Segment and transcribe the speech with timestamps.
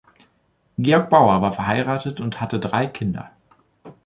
[0.79, 3.29] Georg Bauer war verheiratet und hatte drei Kinder.